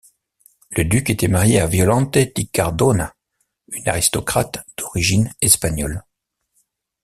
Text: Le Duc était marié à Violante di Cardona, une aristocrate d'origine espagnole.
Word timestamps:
Le 0.71 0.83
Duc 0.83 1.11
était 1.11 1.27
marié 1.27 1.59
à 1.59 1.67
Violante 1.67 2.17
di 2.17 2.47
Cardona, 2.47 3.13
une 3.71 3.87
aristocrate 3.87 4.65
d'origine 4.75 5.31
espagnole. 5.41 6.01